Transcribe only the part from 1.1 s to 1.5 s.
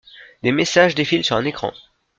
sur un